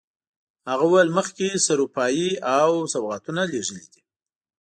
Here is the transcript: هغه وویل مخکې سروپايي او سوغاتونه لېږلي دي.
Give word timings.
هغه 0.69 0.83
وویل 0.87 1.09
مخکې 1.17 1.61
سروپايي 1.65 2.29
او 2.57 2.71
سوغاتونه 2.93 3.41
لېږلي 3.51 3.85
دي. 3.93 4.01